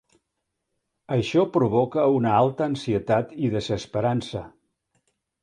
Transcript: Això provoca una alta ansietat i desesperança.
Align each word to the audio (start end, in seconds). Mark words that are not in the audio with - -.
Això 1.15 1.43
provoca 1.57 2.05
una 2.15 2.33
alta 2.39 2.67
ansietat 2.69 3.37
i 3.49 3.53
desesperança. 3.59 4.43